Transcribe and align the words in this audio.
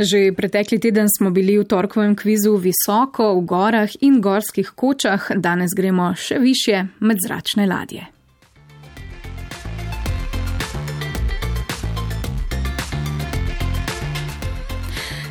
Že 0.00 0.32
pretekli 0.32 0.78
teden 0.80 1.12
smo 1.12 1.28
bili 1.30 1.58
v 1.58 1.66
torkovem 1.68 2.14
kvizu 2.16 2.54
visoko 2.56 3.34
v 3.36 3.44
gorah 3.44 3.90
in 4.00 4.20
gorskih 4.24 4.72
kočah, 4.72 5.28
danes 5.36 5.76
gremo 5.76 6.14
še 6.16 6.38
više 6.40 6.86
med 7.04 7.20
zračne 7.20 7.66
ladje. 7.68 8.06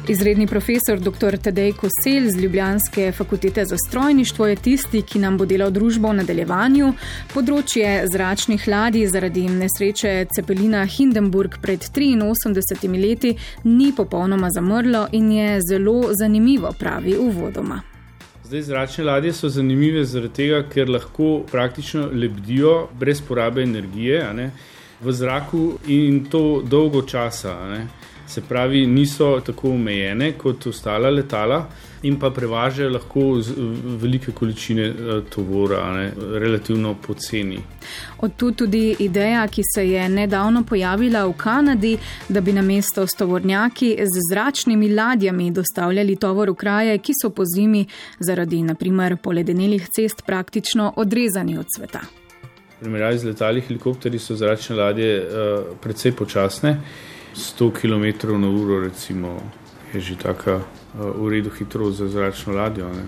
Izredni 0.09 0.47
profesor 0.47 0.99
dr. 0.99 1.37
Tadej 1.37 1.73
Kosel 1.73 2.29
z 2.29 2.41
Ljubljanske 2.41 3.11
fakultete 3.11 3.65
za 3.65 3.77
strojništvo 3.77 4.47
je 4.47 4.55
tisti, 4.55 5.01
ki 5.01 5.19
nam 5.19 5.37
bo 5.37 5.45
delal 5.45 5.69
družbo 5.69 6.09
v 6.09 6.15
nadaljevanju. 6.23 6.87
Področje 7.29 7.91
zračnih 8.09 8.65
ladij 8.67 9.05
zaradi 9.13 9.43
nesreče 9.53 10.15
Cepelina 10.33 10.81
Hindenburg 10.89 11.59
pred 11.61 11.85
83 11.85 12.89
leti 12.97 13.35
ni 13.63 13.91
popolnoma 13.93 14.49
zamrlo 14.49 15.05
in 15.11 15.29
je 15.31 15.61
zelo 15.69 16.09
zanimivo, 16.17 16.73
pravi 16.79 17.13
uvodoma. 17.13 17.83
Zdaj, 18.49 18.65
zračne 18.65 19.05
ladje 19.11 19.37
so 19.37 19.53
zanimive 19.53 20.07
zaradi 20.09 20.33
tega, 20.41 20.65
ker 20.73 20.89
lahko 20.89 21.43
praktično 21.51 22.09
lebdijo 22.09 22.87
brez 22.97 23.21
porabe 23.21 23.61
energije 23.61 24.25
ne, 24.33 24.51
v 25.05 25.13
zraku 25.13 25.65
in 25.85 26.23
to 26.25 26.63
dolgo 26.65 27.05
časa. 27.05 27.59
Ne 27.69 27.87
se 28.29 28.41
pravi, 28.41 28.87
niso 28.87 29.39
tako 29.45 29.69
omejene 29.69 30.31
kot 30.37 30.67
ostala 30.67 31.09
letala 31.09 31.67
in 32.03 32.19
pa 32.19 32.29
prevažajo 32.29 32.89
lahko 32.89 33.21
velike 34.01 34.31
količine 34.31 34.85
eh, 34.85 35.21
tovora, 35.29 35.93
ne, 35.93 36.11
relativno 36.39 36.95
poceni. 37.07 37.59
Od 38.19 38.35
tu 38.37 38.51
tudi 38.51 38.95
ideja, 38.99 39.47
ki 39.47 39.63
se 39.75 39.89
je 39.89 40.09
nedavno 40.09 40.63
pojavila 40.63 41.25
v 41.25 41.33
Kanadi, 41.33 41.97
da 42.29 42.41
bi 42.41 42.53
na 42.53 42.61
mesto 42.61 43.07
s 43.07 43.17
tovornjaki 43.17 43.97
z 43.99 44.23
zračnimi 44.31 44.93
ladjami 44.93 45.51
dostavljali 45.51 46.15
tovor 46.15 46.49
v 46.49 46.55
kraje, 46.55 46.97
ki 46.97 47.13
so 47.21 47.29
po 47.29 47.43
zimi 47.45 47.85
zaradi 48.19 48.63
naprimer 48.63 49.17
poledenelih 49.17 49.89
cest 49.89 50.25
praktično 50.25 50.93
odrezani 50.95 51.57
od 51.57 51.65
sveta. 51.77 51.99
V 52.79 52.81
primerjavi 52.81 53.17
z 53.17 53.25
letali 53.25 53.61
helikopterji 53.61 54.19
so 54.19 54.35
zračne 54.35 54.75
ladje 54.75 55.15
uh, 55.19 55.63
precej 55.81 56.11
počasne. 56.11 56.77
100 57.35 57.71
km/h, 57.81 58.83
recimo, 58.83 59.39
je 59.93 59.99
že 60.01 60.15
tako 60.15 60.61
uh, 60.61 61.25
v 61.25 61.29
redu 61.29 61.49
hitro 61.49 61.91
za 61.91 62.07
zračno 62.07 62.53
ladjo. 62.53 62.89
Ne. 62.89 63.07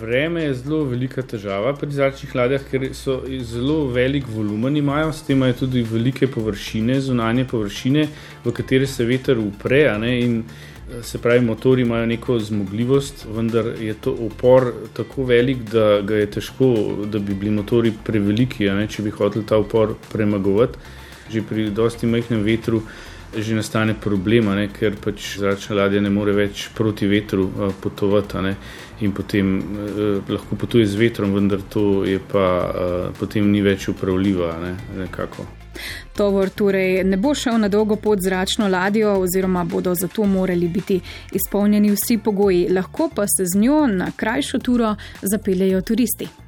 Vreme 0.00 0.42
je 0.42 0.54
zelo 0.54 0.84
velika 0.84 1.22
težava 1.22 1.72
pri 1.72 1.88
zračnih 1.90 2.34
ladjah, 2.34 2.64
ker 2.70 2.82
so 2.94 3.22
zelo 3.40 3.86
velik 3.88 4.26
volumen, 4.28 4.76
imajo 4.76 5.12
s 5.12 5.22
tem 5.24 5.40
tudi 5.58 5.82
velike 5.82 6.26
površine, 6.26 7.00
zunanje 7.00 7.44
površine, 7.44 8.08
v 8.44 8.52
katere 8.52 8.86
se 8.86 9.04
veter 9.04 9.38
upre. 9.38 9.86
Eh, 10.86 11.02
se 11.02 11.18
pravi, 11.18 11.40
motori 11.40 11.82
imajo 11.82 12.06
neko 12.06 12.38
zmogljivost, 12.38 13.26
vendar 13.36 13.66
je 13.80 13.94
to 13.94 14.12
upor 14.12 14.72
tako 14.92 15.24
velik, 15.24 15.64
da 15.72 16.00
ga 16.00 16.16
je 16.16 16.30
težko, 16.30 16.74
da 17.04 17.18
bi 17.18 17.34
bili 17.34 17.50
motori 17.50 17.92
preveliki, 18.04 18.68
če 18.88 19.02
bi 19.02 19.10
hoteli 19.10 19.46
ta 19.46 19.58
upor 19.58 19.94
premagovati. 20.12 20.78
Že 21.32 21.42
pri 21.42 21.70
dosti 21.70 22.06
majhnem 22.06 22.42
vetru 22.42 22.82
že 23.36 23.54
nastane 23.54 23.94
problem, 23.94 24.48
ker 24.72 24.96
pač 25.00 25.36
zračna 25.38 25.76
ladja 25.76 26.00
ne 26.00 26.10
more 26.10 26.32
več 26.32 26.68
proti 26.74 27.06
vetru 27.06 27.46
uh, 27.46 27.74
potovati 27.80 28.42
ne, 28.42 28.54
in 29.00 29.12
potem 29.12 29.58
uh, 29.58 30.32
lahko 30.32 30.56
potuje 30.56 30.86
z 30.86 30.96
vetrom, 30.96 31.34
vendar 31.34 31.60
to 31.68 32.04
je 32.04 32.18
pa 32.18 32.46
uh, 32.46 33.12
potem 33.18 33.50
ni 33.50 33.62
več 33.62 33.88
upravljiva. 33.92 34.54
Ne, 34.62 34.74
Tovor 36.16 36.48
torej 36.48 37.04
ne 37.04 37.18
bo 37.20 37.34
šel 37.36 37.58
na 37.60 37.68
dolgo 37.68 37.98
pot 38.00 38.22
zračno 38.24 38.68
ladjo, 38.72 39.18
oziroma 39.20 39.64
bodo 39.64 39.92
zato 39.94 40.24
morali 40.24 40.68
biti 40.68 40.96
izpolnjeni 41.36 41.92
vsi 41.92 42.18
pogoji, 42.24 42.66
lahko 42.72 43.10
pa 43.14 43.28
se 43.28 43.44
z 43.44 43.60
njo 43.60 43.84
na 43.86 44.10
krajšo 44.16 44.58
turo 44.58 44.94
zapeljejo 45.22 45.82
turisti. 45.82 46.45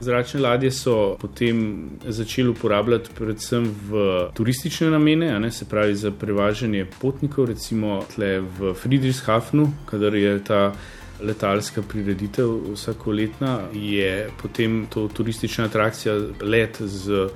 Zračne 0.00 0.40
ladje 0.40 0.70
so 0.70 1.16
potem 1.20 1.90
začeli 2.08 2.48
uporabljati 2.48 3.10
predvsem 3.18 3.66
v 3.90 4.04
turistične 4.34 4.90
namene, 4.90 5.40
ne, 5.40 5.50
se 5.52 5.64
pravi 5.68 5.94
za 5.94 6.10
prevažanje 6.10 6.86
potnikov, 7.00 7.50
recimo 7.52 8.00
tle 8.14 8.40
v 8.40 8.72
Friedrichshafnu, 8.74 9.68
kadar 9.90 10.14
je 10.14 10.38
ta 10.44 10.72
letalska 11.20 11.82
prireditev 11.82 12.72
vsakoletna, 12.72 13.58
je 13.74 14.30
potem 14.42 14.86
to 14.90 15.08
turistična 15.08 15.64
atrakcija 15.64 16.14
let 16.40 16.80
z, 16.80 17.28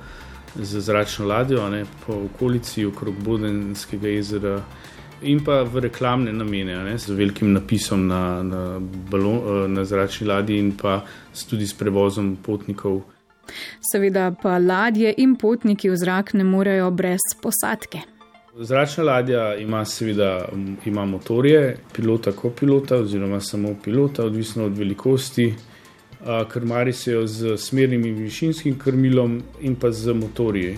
z 0.55 0.81
zračno 0.81 1.27
ladjo 1.27 1.69
ne, 1.69 1.85
po 2.07 2.13
okolici 2.25 2.85
okrog 2.85 3.15
Bodenskega 3.23 4.07
jezera 4.07 4.61
in 5.21 5.43
pa 5.43 5.63
v 5.63 5.79
reklamne 5.87 6.33
namene, 6.33 6.77
ne, 6.83 6.97
z 6.97 7.15
velikim 7.15 7.53
napisom 7.53 8.07
na, 8.07 8.43
na, 8.43 8.79
balon, 9.11 9.37
eh, 9.37 9.67
na 9.67 9.85
zračni 9.85 10.27
ladji 10.27 10.59
in 10.59 10.71
pa 10.77 11.01
tudi 11.49 11.67
s 11.67 11.73
prevozom 11.73 12.35
potnikov. 12.43 13.01
Seveda 13.91 14.31
pa 14.41 14.57
ladje 14.57 15.13
in 15.17 15.35
potniki 15.35 15.89
v 15.89 15.97
zrak 15.97 16.33
ne 16.33 16.43
morejo 16.43 16.91
brez 16.91 17.21
posadke. 17.41 18.01
Zračna 18.55 19.03
ladja 19.03 19.55
ima 19.55 19.85
seveda 19.85 20.47
ima 20.85 21.05
motorje, 21.05 21.77
pilota, 21.95 22.31
kopilota 22.31 22.97
oziroma 22.97 23.41
samo 23.41 23.75
pilota, 23.83 24.25
odvisno 24.25 24.65
od 24.65 24.77
velikosti. 24.77 25.53
Krmari 26.49 26.93
se 26.93 27.11
jo 27.11 27.27
z 27.27 27.57
smernim 27.57 28.05
in 28.05 28.15
višinskim 28.15 28.79
krmilom 28.79 29.41
in 29.61 29.75
pa 29.75 29.91
z 29.91 30.13
motorji, 30.13 30.77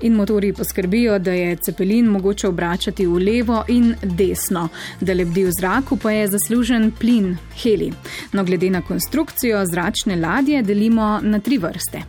In 0.00 0.14
motori 0.14 0.52
poskrbijo, 0.52 1.18
da 1.18 1.32
je 1.32 1.56
cepelin 1.56 2.06
mogoče 2.06 2.48
obračati 2.48 3.06
v 3.06 3.18
levo 3.18 3.64
in 3.68 3.94
desno, 4.02 4.68
da 5.00 5.14
lebdi 5.14 5.44
v 5.44 5.50
zraku 5.60 5.96
pa 5.96 6.12
je 6.12 6.28
zaslužen 6.28 6.92
plin 6.98 7.36
heli. 7.62 7.92
No, 8.32 8.44
glede 8.44 8.70
na 8.70 8.82
konstrukcijo 8.82 9.64
zračne 9.66 10.16
ladje 10.16 10.62
delimo 10.62 11.18
na 11.22 11.40
tri 11.40 11.58
vrste. 11.58 12.02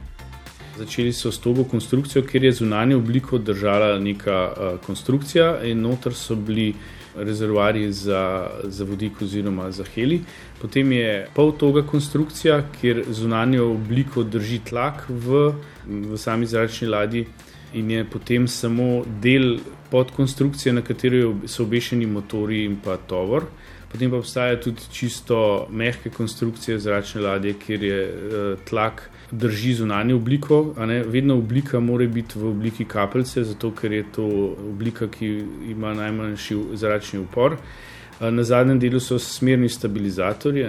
Začeli 0.77 1.13
so 1.13 1.31
s 1.31 1.39
to 1.43 1.51
konstrukcijo, 1.71 2.23
ker 2.23 2.43
je 2.43 2.51
zunanje 2.51 2.95
obliko 2.95 3.37
držala 3.37 3.99
neka 3.99 4.37
uh, 4.47 4.79
konstrukcija 4.85 5.63
in 5.63 5.81
noter 5.81 6.13
so 6.13 6.35
bili 6.35 6.73
rezervoarji 7.15 7.91
za, 7.91 8.49
za 8.63 8.83
vodik 8.83 9.21
oziroma 9.21 9.71
za 9.71 9.83
heli. 9.95 10.21
Potem 10.61 10.91
je 10.91 11.27
pol 11.33 11.51
toga 11.51 11.81
konstrukcija, 11.81 12.63
kjer 12.81 13.03
zunanjo 13.09 13.71
obliko 13.71 14.23
drži 14.23 14.59
tlak 14.69 15.05
v, 15.09 15.53
v 15.87 16.17
sami 16.17 16.45
zračni 16.45 16.87
ladji 16.87 17.25
in 17.73 17.91
je 17.91 18.05
potem 18.05 18.47
samo 18.47 19.03
del 19.21 19.59
podkonstrukcije, 19.91 20.73
na 20.73 20.81
kateri 20.81 21.23
so 21.45 21.63
obešeni 21.63 22.05
motori 22.05 22.63
in 22.65 22.77
pa 22.83 22.97
tovor. 22.97 23.45
Potem 23.91 24.11
pa 24.11 24.17
obstajajo 24.17 24.57
tudi 24.63 24.81
čisto 24.93 25.67
mehke 25.71 26.09
konstrukcije 26.09 26.79
zračne 26.79 27.21
ladje, 27.21 27.53
kjer 27.65 27.83
je 27.83 28.01
uh, 28.05 28.59
tlak 28.69 29.09
drži 29.31 29.73
zunanjo 29.73 30.15
obliko. 30.15 30.73
Vedno 31.05 31.37
oblika 31.37 31.79
mora 31.79 32.07
biti 32.07 32.39
v 32.39 32.49
obliki 32.49 32.85
kapljice, 32.85 33.43
zato 33.43 33.71
ker 33.71 33.91
je 33.91 34.03
to 34.15 34.25
oblika, 34.69 35.07
ki 35.07 35.43
ima 35.69 35.93
najmanjši 35.93 36.57
zračni 36.73 37.19
upor. 37.19 37.53
Uh, 37.53 38.29
na 38.29 38.43
zadnjem 38.43 38.79
delu 38.79 38.99
so 38.99 39.19
smerni 39.19 39.69
stabilizatorji 39.69 40.65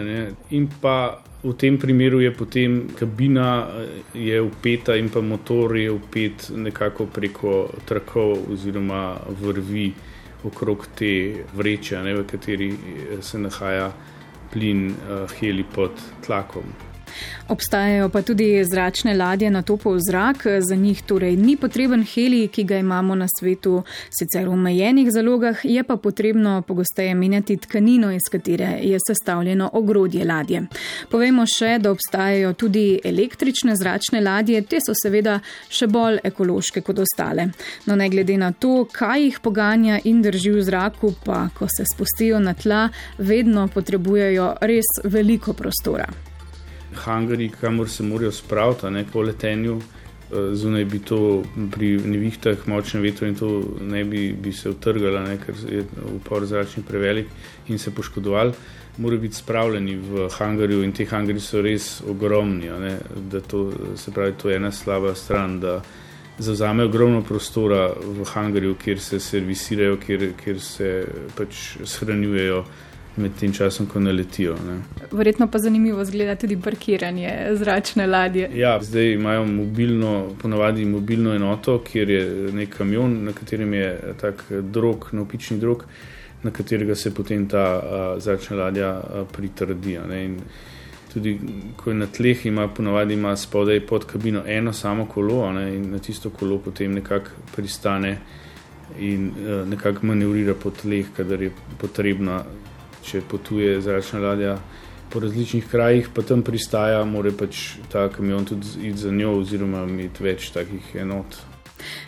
in 0.51 0.69
pa 0.81 1.21
V 1.43 1.57
tem 1.57 1.79
primeru 1.81 2.21
je 2.21 2.31
potem 2.37 2.89
kabina 2.99 3.67
je 4.15 4.41
upeta 4.43 4.97
in 4.97 5.09
pa 5.09 5.21
motor 5.21 5.77
je 5.77 5.91
upet 5.91 6.51
nekako 6.57 7.07
preko 7.07 7.71
trakov 7.89 8.37
oziroma 8.53 9.17
vrvi 9.41 9.93
okrog 10.45 10.87
te 10.99 11.45
vreče, 11.57 12.03
ne, 12.03 12.15
v 12.15 12.27
kateri 12.27 12.71
se 13.23 13.39
nahaja 13.39 13.91
plin 14.53 14.89
uh, 14.91 15.31
heli 15.41 15.65
pod 15.75 16.01
tlakom. 16.27 16.90
Obstajajo 17.49 18.09
pa 18.09 18.23
tudi 18.23 18.65
zračne 18.65 19.15
ladje 19.15 19.51
na 19.51 19.63
topov 19.63 19.99
zrak, 19.99 20.47
za 20.61 20.75
njih 20.75 21.03
torej 21.03 21.37
ni 21.37 21.57
potreben 21.57 22.05
heli, 22.15 22.49
ki 22.49 22.65
ga 22.65 22.79
imamo 22.79 23.15
na 23.15 23.27
svetu 23.39 23.83
sicer 24.11 24.49
v 24.49 24.53
omejenih 24.53 25.11
zalogah, 25.11 25.65
je 25.65 25.83
pa 25.85 25.97
potrebno 25.97 26.63
pogosteje 26.63 27.15
menjati 27.15 27.57
tkanino, 27.57 28.13
iz 28.13 28.29
katere 28.33 28.79
je 28.83 28.99
sestavljeno 29.07 29.71
ogrodje 29.73 30.25
ladje. 30.25 30.63
Povejmo 31.11 31.47
še, 31.47 31.79
da 31.79 31.91
obstajajo 31.91 32.53
tudi 32.53 33.01
električne 33.05 33.77
zračne 33.77 34.21
ladje, 34.21 34.63
te 34.63 34.79
so 34.81 34.95
seveda 34.95 35.41
še 35.69 35.91
bolj 35.91 36.21
ekološke 36.25 36.85
kot 36.87 37.03
ostale. 37.03 37.51
No, 37.87 37.97
ne 37.97 38.09
glede 38.09 38.39
na 38.39 38.53
to, 38.53 38.85
kaj 38.93 39.25
jih 39.25 39.43
poganja 39.43 40.01
in 40.05 40.23
drži 40.23 40.55
v 40.55 40.65
zraku, 40.71 41.15
pa 41.25 41.49
ko 41.59 41.69
se 41.69 41.85
spustijo 41.95 42.39
na 42.39 42.55
tla, 42.55 42.89
vedno 43.19 43.69
potrebujejo 43.69 44.53
res 44.71 44.99
veliko 45.05 45.53
prostora 45.53 46.30
hangari, 46.95 47.49
kamor 47.49 47.89
se 47.89 48.03
morajo 48.03 48.33
spraviti, 48.33 48.91
ne 48.91 49.05
po 49.13 49.23
letenju. 49.23 49.81
Eh, 50.33 50.55
zunaj 50.55 50.85
bi 50.85 50.99
to 50.99 51.43
pri 51.71 51.99
nevihtah, 51.99 52.69
močnem 52.69 53.03
vetru 53.03 53.27
in 53.27 53.35
to 53.35 53.63
ne 53.81 54.05
bi, 54.05 54.33
bi 54.33 54.53
se 54.53 54.71
utrgala, 54.71 55.25
ne, 55.27 55.39
ker 55.43 55.55
je 55.69 55.85
upor 56.15 56.47
zračni 56.47 56.83
prevelik 56.89 57.27
in 57.69 57.79
se 57.79 57.91
poškodovali. 57.91 58.53
Morajo 58.99 59.21
biti 59.21 59.35
spravljeni 59.35 59.97
v 59.97 60.29
hangarju 60.31 60.85
in 60.85 60.93
ti 60.93 61.05
hangari 61.05 61.41
so 61.41 61.63
res 61.63 62.03
ogromni. 62.07 62.71
Ne, 62.81 62.99
to, 63.49 63.73
se 63.97 64.11
pravi, 64.11 64.33
to 64.43 64.51
je 64.51 64.57
ena 64.57 64.71
slaba 64.73 65.15
stran, 65.15 65.61
da 65.61 65.81
zauzame 66.39 66.85
ogromno 66.85 67.23
prostora 67.23 67.89
v 68.03 68.25
hangarju, 68.25 68.75
kjer 68.75 69.01
se 69.01 69.21
servisirajo, 69.21 69.97
kjer, 70.07 70.31
kjer 70.45 70.61
se 70.61 70.93
pač 71.37 71.77
shranjujejo 71.85 72.65
med 73.21 73.37
tem 73.41 73.53
časom, 73.53 73.87
ko 73.87 74.01
naletijo. 74.01 74.55
Ne. 74.67 74.79
Verjetno 75.13 75.47
pa 75.51 75.59
zanimivo 75.59 76.05
zgleda 76.05 76.35
tudi 76.41 76.57
parkiranje 76.61 77.33
zračne 77.61 78.07
ladje. 78.07 78.51
Ja, 78.55 78.79
zdaj 78.83 79.13
imajo 79.13 79.45
mobilno, 79.47 80.13
ponavadi 80.43 80.85
mobilno 80.85 81.35
enoto, 81.35 81.79
kjer 81.85 82.11
je 82.11 82.25
nek 82.53 82.77
kamion, 82.77 83.19
na 83.25 83.33
katerem 83.33 83.75
je 83.75 84.15
tak 84.21 84.45
drog, 84.51 85.09
nopični 85.13 85.59
drog, 85.59 85.85
na 86.43 86.51
katerega 86.51 86.95
se 86.95 87.15
potem 87.15 87.49
ta 87.49 87.65
a, 87.65 88.15
zračna 88.19 88.57
ladja 88.57 88.91
a, 88.91 89.25
pritrdi. 89.33 89.99
Tudi, 91.13 91.39
ko 91.77 91.91
je 91.91 91.97
na 91.99 92.07
tleh, 92.07 92.47
ima 92.47 92.69
ponavadi 92.69 93.15
ima 93.15 93.37
spodaj 93.37 93.81
pod 93.87 94.07
kabino 94.07 94.43
eno 94.47 94.73
samo 94.73 95.07
kolo 95.07 95.53
ne, 95.53 95.65
in 95.77 95.91
na 95.91 95.99
tisto 95.99 96.31
kolo 96.31 96.59
potem 96.59 96.93
nekako 96.95 97.31
pristane 97.57 98.19
in 98.99 99.31
uh, 99.31 99.69
nekako 99.69 100.07
manevrira 100.07 100.55
po 100.55 100.71
tleh, 100.71 101.07
kadar 101.17 101.43
je 101.43 101.51
potrebna 101.79 102.45
če 103.05 103.23
potuje 103.29 103.81
zračna 103.81 104.21
ladja 104.21 104.59
po 105.11 105.21
različnih 105.21 105.67
krajih, 105.71 106.09
pa 106.15 106.23
tam 106.23 106.43
pristaja, 106.47 107.03
mora 107.05 107.33
pač 107.35 107.75
ta 107.93 108.09
kamion 108.13 108.45
tudi 108.47 108.91
iti 108.91 108.99
za 108.99 109.11
njo, 109.11 109.41
oziroma 109.41 109.83
imeti 109.89 110.23
več 110.23 110.51
takih 110.55 110.95
enot. 111.03 111.41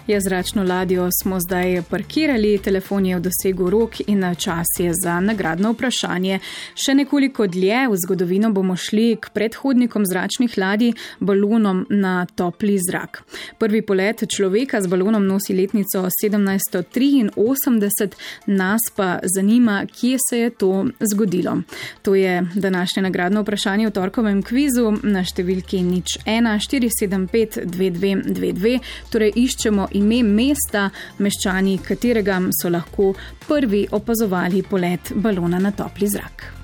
Je 0.07 0.21
zračno 0.21 0.65
ladjo 0.65 1.09
smo 1.23 1.41
zdaj 1.41 1.83
parkirali, 1.91 2.59
telefon 2.59 3.07
je 3.07 3.17
v 3.17 3.21
dosegu 3.23 3.71
rok 3.71 4.01
in 4.07 4.35
čas 4.39 4.67
je 4.79 4.93
za 4.95 5.21
nagradno 5.21 5.71
vprašanje. 5.73 6.41
Še 6.75 6.95
nekoliko 6.99 7.47
dlje 7.47 7.85
v 7.89 7.99
zgodovino 8.03 8.51
bomo 8.51 8.75
šli 8.77 9.17
k 9.23 9.31
predhodnikom 9.31 10.03
zračnih 10.07 10.59
ladij, 10.59 10.93
balonom 11.21 11.87
na 11.91 12.27
topli 12.27 12.79
zrak. 12.83 13.23
Prvi 13.59 13.83
polet 13.87 14.25
človeka 14.27 14.81
z 14.83 14.91
balonom 14.91 15.27
nosi 15.27 15.55
letnico 15.55 16.09
1783, 16.19 18.11
nas 18.47 18.81
pa 18.97 19.21
zanima, 19.23 19.87
kje 19.87 20.19
se 20.19 20.39
je 20.39 20.51
to 20.51 20.87
zgodilo. 20.99 21.63
To 22.03 22.15
je 22.15 22.43
današnje 22.55 23.03
nagradno 23.07 23.43
vprašanje 23.47 23.87
v 23.87 23.95
torkovem 23.95 24.43
kvizu 24.43 24.99
na 25.03 25.23
številki 25.23 25.79
nič 25.87 26.19
1 26.27 26.59
475 26.59 27.63
2222, 27.71 28.79
torej 29.15 29.33
iščemo 29.47 29.92
ime 29.95 30.23
mesta, 30.23 30.89
meščani 31.19 31.79
katerega 31.85 32.41
so 32.61 32.71
lahko 32.73 33.13
prvi 33.47 33.87
opazovali 33.91 34.63
polet 34.63 35.13
balona 35.15 35.59
na 35.59 35.73
topli 35.77 36.09
zrak. 36.09 36.62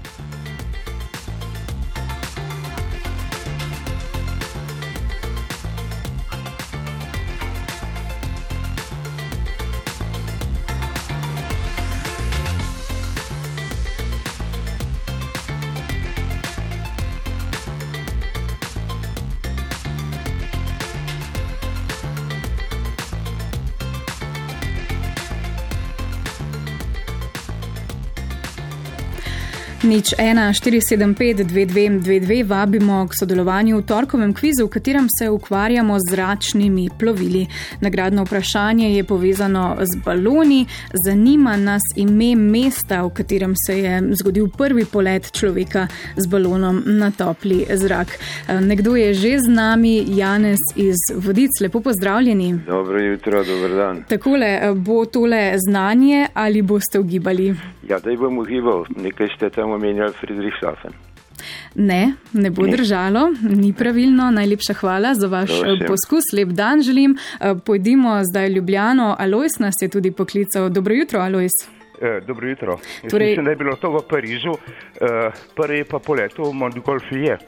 Nič 29.88 30.12
1, 30.18 30.52
475, 30.52 31.48
2222 31.48 32.44
vabimo 32.44 33.08
k 33.08 33.16
sodelovanju 33.16 33.78
v 33.78 33.82
torkovem 33.88 34.34
kvizu, 34.36 34.66
v 34.66 34.70
katerem 34.70 35.06
se 35.08 35.30
ukvarjamo 35.30 35.96
z 35.96 36.10
zračnimi 36.10 36.90
plovili. 36.98 37.46
Nagradno 37.80 38.24
vprašanje 38.24 38.92
je 38.96 39.04
povezano 39.04 39.76
z 39.80 39.96
baloni. 40.04 40.66
Zanima 40.92 41.56
nas 41.56 41.80
ime 41.96 42.36
mesta, 42.36 43.00
v 43.02 43.14
katerem 43.16 43.54
se 43.56 43.78
je 43.78 44.02
zgodil 44.20 44.50
prvi 44.52 44.84
polet 44.84 45.32
človeka 45.32 45.86
z 46.16 46.26
balonom 46.26 46.82
na 46.84 47.10
topli 47.10 47.64
zrak. 47.72 48.18
Nekdo 48.60 48.92
je 48.96 49.14
že 49.14 49.38
z 49.40 49.48
nami, 49.48 50.04
Janez 50.06 50.60
iz 50.76 51.00
Vodic. 51.16 51.60
Lepo 51.60 51.80
pozdravljeni. 51.80 52.60
Dobro 52.66 53.00
jutro, 53.00 53.44
dober 53.44 53.70
dan. 53.70 54.04
Takole, 54.08 54.60
bo 54.74 55.04
tole 55.04 55.56
znanje 55.56 56.26
ali 56.34 56.62
boste 56.62 57.00
ugibali? 57.00 57.54
Ja, 57.88 57.98
da 57.98 58.12
bom 58.20 58.38
ugibal, 58.38 58.84
nekaj 58.96 59.28
ste 59.36 59.50
tam 59.50 59.77
omenjali 59.78 60.12
Friedrichshafen. 60.20 60.92
Ne, 61.74 62.14
ne 62.32 62.50
bo 62.50 62.66
ne. 62.66 62.72
držalo, 62.76 63.28
ni 63.42 63.72
pravilno. 63.72 64.30
Najlepša 64.30 64.74
hvala 64.80 65.14
za 65.14 65.26
vaš 65.26 65.50
Došem. 65.50 65.86
poskus. 65.86 66.32
Lep 66.34 66.48
dan 66.48 66.82
želim. 66.82 67.16
Eh, 67.16 67.54
pojdimo 67.66 68.20
zdaj 68.30 68.48
Ljubljano. 68.48 69.16
Alois 69.18 69.58
nas 69.58 69.74
je 69.82 69.88
tudi 69.88 70.10
poklical. 70.10 70.68
Dobro 70.68 70.94
jutro, 70.94 71.20
Alois. 71.20 71.52
Eh, 72.02 72.20
dobro 72.26 72.48
jutro. 72.48 72.78
Torej, 73.10 73.28
mislim, 73.28 73.44
da 73.44 73.50
je 73.50 73.56
bilo 73.56 73.76
to 73.76 73.90
v 73.90 74.02
Parizu, 74.08 74.52
eh, 74.52 75.30
prvi 75.56 75.84
pa 75.84 75.98
poletu 75.98 76.50
v 76.50 76.52
Montgolfier. 76.54 77.38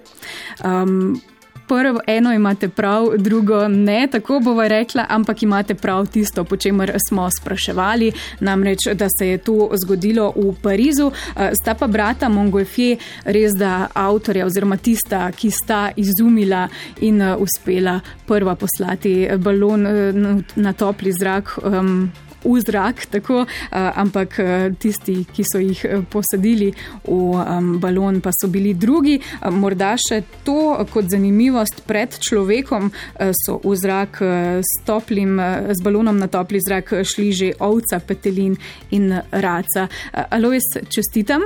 Um, 0.65 1.21
prvo, 1.71 2.01
eno 2.07 2.33
imate 2.33 2.69
prav, 2.69 3.07
drugo 3.17 3.69
ne, 3.69 4.09
tako 4.13 4.41
bova 4.41 4.69
rekla, 4.69 5.07
ampak 5.09 5.43
imate 5.43 5.75
prav 5.75 6.07
tisto, 6.07 6.45
po 6.45 6.57
čemer 6.57 6.93
smo 7.09 7.29
spraševali, 7.31 8.13
namreč, 8.41 8.79
da 8.95 9.07
se 9.19 9.29
je 9.29 9.39
to 9.39 9.71
zgodilo 9.85 10.33
v 10.37 10.55
Parizu. 10.63 11.13
Eh, 11.37 11.51
sta 11.63 11.75
pa 11.75 11.87
brata 11.87 12.29
Mongolfje 12.29 12.97
res 13.25 13.55
da 13.55 13.87
avtorja 13.95 14.47
oziroma 14.47 14.77
tista, 14.77 15.31
ki 15.33 15.51
sta 15.51 15.91
izumila 15.97 16.69
in 17.01 17.23
eh, 17.23 17.37
uspela 17.37 18.01
prva 18.27 18.55
poslati 18.55 19.29
balon 19.39 19.87
eh, 19.87 20.13
na 20.57 20.73
topli 20.73 21.13
zrak. 21.13 21.59
Um, 21.63 22.11
v 22.45 22.57
zrak, 22.61 23.07
tako, 23.13 23.45
ampak 23.73 24.37
tisti, 24.81 25.25
ki 25.29 25.45
so 25.45 25.61
jih 25.61 25.81
posadili 26.11 26.71
v 27.05 27.77
balon, 27.83 28.21
pa 28.21 28.33
so 28.35 28.49
bili 28.49 28.75
drugi. 28.75 29.19
Morda 29.51 29.95
še 30.01 30.23
to 30.45 30.77
kot 30.93 31.11
zanimivost 31.11 31.85
pred 31.89 32.17
človekom 32.17 32.91
so 33.35 33.61
v 33.65 33.77
zrak 33.77 34.23
s 34.61 34.85
toplim, 34.87 35.39
z 35.71 35.81
balonom 35.85 36.17
na 36.17 36.29
topli 36.33 36.61
zrak 36.61 37.03
šli 37.05 37.31
že 37.33 37.49
ovca, 37.61 38.01
petelin 38.01 38.57
in 38.91 39.13
raca. 39.31 39.89
Alois, 40.31 40.65
čestitam. 40.89 41.45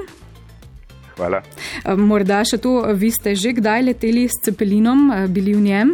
Hvala. 1.15 1.45
Morda 1.95 2.43
še 2.43 2.59
to, 2.59 2.81
vi 2.99 3.13
ste 3.15 3.37
že 3.39 3.55
kdaj 3.55 3.87
leteli 3.87 4.27
s 4.27 4.41
cepelinom, 4.43 5.31
bili 5.31 5.55
v 5.55 5.63
njem? 5.63 5.89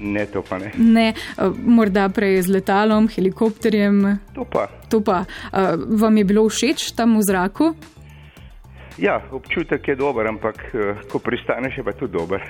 Ne, 0.00 0.26
to 0.26 0.42
pa 0.42 0.58
ne. 0.58 0.72
Ne, 0.76 1.08
eh, 1.12 1.50
morda 1.64 2.08
prej 2.08 2.42
z 2.42 2.56
letalom, 2.56 3.08
helikopterjem. 3.08 4.18
To 4.34 4.44
pa. 4.44 4.68
To 4.88 5.00
pa. 5.04 5.24
Eh, 5.52 5.76
vam 5.76 6.16
je 6.16 6.24
bilo 6.24 6.48
všeč 6.48 6.92
tam 6.96 7.18
v 7.18 7.22
zraku? 7.22 7.74
Ja, 8.98 9.22
občutek 9.32 9.88
je 9.88 9.94
dober, 9.94 10.26
ampak 10.26 10.56
eh, 10.74 10.94
ko 11.12 11.18
pristaneš, 11.18 11.78
je 11.78 11.84
pa 11.84 11.92
tudi 11.92 12.12
dober. 12.12 12.42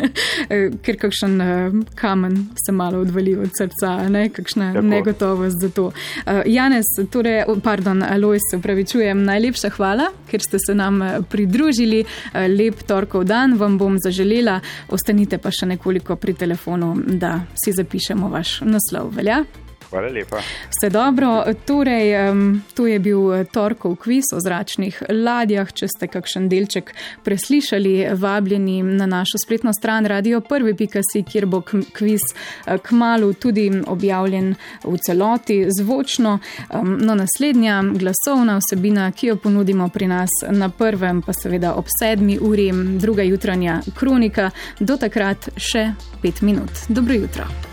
Ker 0.84 0.98
kakšen 1.00 1.40
eh, 1.40 1.70
kamen 1.94 2.36
se 2.66 2.72
malo 2.72 3.00
odvali 3.00 3.36
od 3.36 3.50
srca, 3.58 4.08
ne? 4.08 4.28
kakšna 4.28 4.72
Tako. 4.72 4.86
negotovost 4.86 5.60
za 5.60 5.68
to. 5.68 5.90
Eh, 6.26 6.42
Janez, 6.46 6.84
torej, 7.12 7.44
pardon, 7.64 8.02
Alois, 8.02 8.52
upravičujem, 8.56 9.24
najlepša 9.24 9.70
hvala, 9.76 10.10
ker 10.30 10.42
ste 10.42 10.58
se 10.58 10.74
nam 10.74 11.00
pridružili. 11.30 12.04
Lep 12.34 12.82
torkov 12.86 13.24
dan 13.24 13.56
vam 13.58 13.78
bom 13.78 13.98
zaželela, 13.98 14.60
ostanite 14.88 15.38
pa 15.38 15.50
še 15.50 15.66
nekoliko 15.74 16.16
pri 16.16 16.34
telefonu, 16.34 16.94
da 17.06 17.40
si 17.54 17.72
zapišemo 17.72 18.28
vaš 18.28 18.60
naslov. 18.66 19.14
Velja? 19.16 19.42
Hvala 19.90 20.08
lepa. 20.08 20.36
Vse 20.70 20.90
dobro. 20.90 21.44
Torej, 21.66 22.30
um, 22.30 22.62
to 22.74 22.86
je 22.86 22.98
bil 22.98 23.34
eh, 23.34 23.44
torkov 23.44 23.96
kviz 23.96 24.30
o 24.34 24.40
zračnih 24.40 25.02
ladjah. 25.08 25.72
Če 25.72 25.88
ste 25.90 26.06
kakšen 26.06 26.46
delček 26.48 26.92
preslišali, 27.26 28.14
vabljeni 28.14 28.82
na 28.82 29.06
našo 29.10 29.40
spletno 29.42 29.72
stran 29.74 30.06
radio1.si, 30.06 31.24
kjer 31.26 31.46
bo 31.50 31.62
kviz 31.66 32.22
eh, 32.30 32.78
k 32.78 32.94
malu 32.94 33.32
tudi 33.34 33.66
objavljen 33.86 34.54
v 34.84 34.98
celoti 35.06 35.64
zvočno. 35.78 36.38
Um, 36.70 36.94
no, 37.00 37.16
naslednja 37.18 37.82
glasovna 37.82 38.60
vsebina, 38.62 39.08
ki 39.10 39.32
jo 39.32 39.36
ponudimo 39.42 39.88
pri 39.88 40.06
nas 40.06 40.30
na 40.50 40.68
prvem, 40.68 41.22
pa 41.22 41.34
seveda 41.34 41.74
ob 41.74 41.90
sedmi 41.98 42.38
uri, 42.38 42.70
druga 43.02 43.26
jutranja 43.26 43.80
kronika, 43.98 44.50
do 44.78 44.96
takrat 44.96 45.50
še 45.58 45.88
pet 46.22 46.44
minut. 46.46 46.86
Dobro 46.88 47.18
jutro. 47.18 47.69